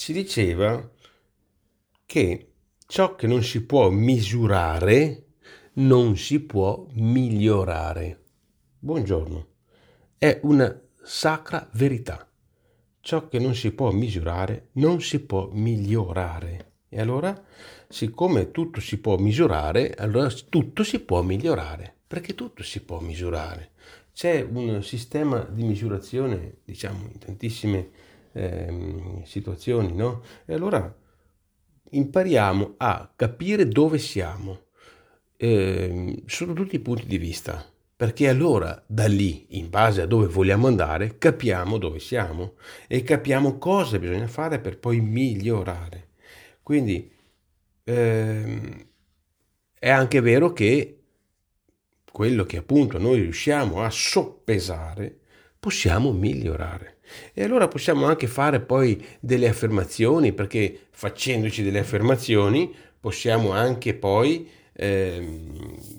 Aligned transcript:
si 0.00 0.14
diceva 0.14 0.90
che 2.06 2.52
ciò 2.86 3.14
che 3.16 3.26
non 3.26 3.42
si 3.42 3.66
può 3.66 3.90
misurare 3.90 5.26
non 5.74 6.16
si 6.16 6.40
può 6.40 6.86
migliorare. 6.92 8.24
Buongiorno. 8.78 9.46
È 10.16 10.40
una 10.44 10.74
sacra 11.02 11.68
verità. 11.74 12.26
Ciò 13.00 13.28
che 13.28 13.38
non 13.38 13.54
si 13.54 13.72
può 13.72 13.90
misurare 13.90 14.68
non 14.72 15.02
si 15.02 15.20
può 15.20 15.50
migliorare. 15.52 16.72
E 16.88 16.98
allora, 16.98 17.38
siccome 17.86 18.52
tutto 18.52 18.80
si 18.80 18.96
può 19.00 19.18
misurare, 19.18 19.92
allora 19.92 20.30
tutto 20.30 20.82
si 20.82 21.00
può 21.00 21.20
migliorare, 21.20 21.94
perché 22.06 22.34
tutto 22.34 22.62
si 22.62 22.80
può 22.80 23.00
misurare. 23.00 23.72
C'è 24.14 24.40
un 24.40 24.82
sistema 24.82 25.40
di 25.40 25.62
misurazione, 25.62 26.60
diciamo, 26.64 27.06
in 27.12 27.18
tantissime 27.18 27.90
eh, 28.32 29.22
situazioni, 29.24 29.92
no? 29.94 30.22
E 30.44 30.54
allora 30.54 30.94
impariamo 31.90 32.74
a 32.76 33.12
capire 33.14 33.66
dove 33.66 33.98
siamo 33.98 34.66
eh, 35.36 36.22
sotto 36.26 36.52
tutti 36.52 36.76
i 36.76 36.80
punti 36.80 37.06
di 37.06 37.18
vista, 37.18 37.64
perché 37.96 38.28
allora 38.28 38.82
da 38.86 39.06
lì, 39.06 39.46
in 39.58 39.70
base 39.70 40.02
a 40.02 40.06
dove 40.06 40.26
vogliamo 40.26 40.66
andare, 40.66 41.18
capiamo 41.18 41.78
dove 41.78 41.98
siamo 41.98 42.54
e 42.86 43.02
capiamo 43.02 43.58
cosa 43.58 43.98
bisogna 43.98 44.26
fare 44.26 44.60
per 44.60 44.78
poi 44.78 45.00
migliorare. 45.00 46.08
Quindi 46.62 47.10
ehm, 47.84 48.86
è 49.78 49.88
anche 49.88 50.20
vero 50.20 50.52
che 50.52 51.00
quello 52.12 52.44
che 52.44 52.58
appunto 52.58 52.98
noi 52.98 53.20
riusciamo 53.20 53.82
a 53.82 53.90
soppesare, 53.90 55.18
possiamo 55.58 56.12
migliorare. 56.12 56.98
E 57.32 57.42
allora 57.42 57.68
possiamo 57.68 58.06
anche 58.06 58.26
fare 58.26 58.60
poi 58.60 59.04
delle 59.20 59.48
affermazioni, 59.48 60.32
perché 60.32 60.86
facendoci 60.90 61.62
delle 61.62 61.80
affermazioni 61.80 62.74
possiamo 63.00 63.52
anche 63.52 63.94
poi 63.94 64.48
eh, 64.72 65.40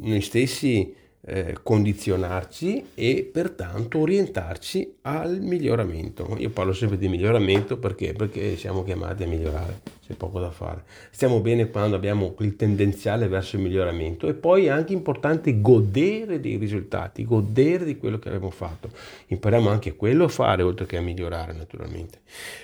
noi 0.00 0.20
stessi 0.20 0.94
eh, 1.22 1.58
condizionarci 1.62 2.90
e 2.94 3.28
pertanto 3.30 3.98
orientarci 3.98 4.96
al 5.02 5.40
miglioramento. 5.40 6.36
Io 6.38 6.50
parlo 6.50 6.72
sempre 6.72 6.96
di 6.96 7.08
miglioramento 7.08 7.76
perché? 7.76 8.12
Perché 8.12 8.56
siamo 8.56 8.84
chiamati 8.84 9.24
a 9.24 9.26
migliorare, 9.26 9.80
c'è 10.06 10.14
poco 10.14 10.38
da 10.40 10.50
fare. 10.50 10.84
Stiamo 11.10 11.40
bene 11.40 11.68
quando 11.70 11.96
abbiamo 11.96 12.34
il 12.38 12.56
tendenziale 12.56 13.28
verso 13.28 13.56
il 13.56 13.62
miglioramento 13.62 14.28
e 14.28 14.34
poi 14.34 14.66
è 14.66 14.68
anche 14.68 14.92
importante 14.92 15.60
godere 15.60 16.40
dei 16.40 16.56
risultati, 16.56 17.24
godere 17.24 17.84
di 17.84 17.96
quello 17.96 18.18
che 18.18 18.28
abbiamo 18.28 18.50
fatto. 18.50 18.90
Impariamo 19.26 19.68
anche 19.68 19.96
quello 19.96 20.24
a 20.24 20.28
fare 20.28 20.62
oltre 20.62 20.86
che 20.86 20.96
a 20.96 21.02
migliorare 21.02 21.52
naturalmente. 21.52 22.20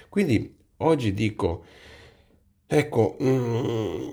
Quindi 0.08 0.54
oggi 0.78 1.12
dico, 1.12 1.64
ecco, 2.66 3.16
mm, 3.22 4.08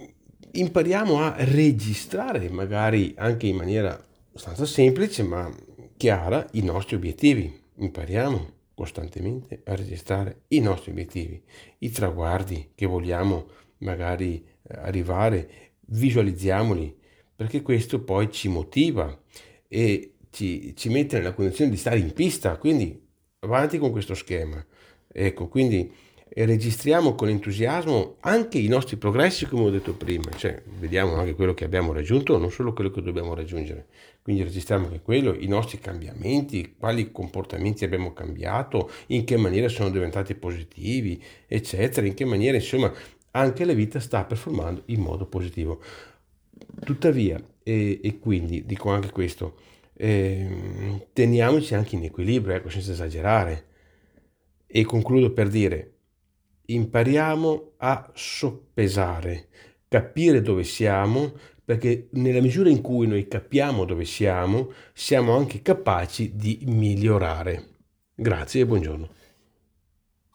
impariamo 0.54 1.22
a 1.22 1.36
registrare 1.38 2.50
magari 2.50 3.14
anche 3.16 3.48
in 3.48 3.56
maniera 3.56 4.10
abbastanza 4.32 4.66
semplice 4.66 5.24
ma 5.24 5.54
chiara 5.98 6.48
i 6.54 6.64
nostri 6.64 6.96
obiettivi. 6.96 7.60
Impariamo 7.76 8.60
costantemente 8.74 9.62
a 9.66 9.76
registrare 9.76 10.44
i 10.50 10.60
nostri 10.60 10.92
obiettivi, 10.92 11.42
i 11.80 11.92
traguardi 11.92 12.72
che 12.74 12.86
vogliamo 12.86 13.48
magari 13.80 14.44
eh, 14.44 14.78
arrivare, 14.80 15.74
visualizziamoli, 15.88 16.98
perché 17.36 17.62
questo 17.62 18.04
poi 18.04 18.32
ci 18.32 18.48
motiva 18.48 19.22
e 19.68 20.16
ci, 20.30 20.76
ci 20.76 20.90
mette 20.90 21.18
nella 21.18 21.34
condizione 21.34 21.72
di 21.72 21.78
stare 21.78 22.00
in 22.00 22.14
pista, 22.14 22.58
quindi 22.58 23.08
avanti 23.40 23.78
con 23.78 23.92
questo 23.92 24.14
schema. 24.14 24.64
Ecco, 25.08 25.50
quindi 25.50 25.92
e 26.34 26.46
registriamo 26.46 27.14
con 27.14 27.28
entusiasmo 27.28 28.16
anche 28.22 28.58
i 28.58 28.68
nostri 28.68 28.96
progressi, 28.96 29.46
come 29.48 29.64
ho 29.64 29.70
detto 29.70 29.94
prima, 29.94 30.32
cioè 30.38 30.62
vediamo 30.80 31.16
anche 31.16 31.36
quello 31.36 31.54
che 31.54 31.66
abbiamo 31.66 31.92
raggiunto, 31.92 32.38
non 32.38 32.50
solo 32.50 32.72
quello 32.72 32.90
che 32.90 33.02
dobbiamo 33.02 33.34
raggiungere. 33.34 33.88
Quindi 34.22 34.44
registriamo 34.44 34.86
anche 34.86 35.02
quello, 35.02 35.34
i 35.34 35.48
nostri 35.48 35.80
cambiamenti, 35.80 36.76
quali 36.78 37.12
comportamenti 37.12 37.84
abbiamo 37.84 38.14
cambiato, 38.14 38.90
in 39.08 39.26
che 39.26 39.36
maniera 39.36 39.68
sono 39.68 39.90
diventati 39.90 40.34
positivi, 40.36 41.22
eccetera, 41.48 42.08
in 42.08 42.14
che 42.14 42.24
maniera, 42.24 42.56
insomma, 42.56 42.94
anche 43.32 43.66
la 43.66 43.74
vita 43.74 44.00
sta 44.00 44.24
performando 44.24 44.84
in 44.86 45.02
modo 45.02 45.26
positivo. 45.26 45.82
Tuttavia, 46.86 47.44
e, 47.62 48.00
e 48.02 48.20
quindi 48.20 48.66
dico 48.66 48.90
anche 48.90 49.12
questo, 49.12 49.58
eh, 49.96 51.08
teniamoci 51.12 51.76
anche 51.76 51.98
in 51.98 52.06
equilibrio, 52.06 52.56
ecco, 52.56 52.70
senza 52.70 52.94
esagerare. 52.94 53.66
E 54.66 54.86
concludo 54.86 55.32
per 55.32 55.50
dire, 55.50 55.92
impariamo 56.74 57.74
a 57.78 58.12
soppesare, 58.14 59.48
capire 59.88 60.42
dove 60.42 60.64
siamo, 60.64 61.34
perché 61.64 62.08
nella 62.12 62.42
misura 62.42 62.70
in 62.70 62.82
cui 62.82 63.08
noi 63.08 63.28
capiamo 63.28 63.86
dove 63.86 64.06
siamo, 64.06 64.72
siamo 64.94 65.36
anche 65.36 65.62
capaci 65.62 66.36
di 66.36 66.60
migliorare. 66.66 67.68
Grazie 68.14 68.62
e 68.62 68.66
buongiorno. 68.66 69.10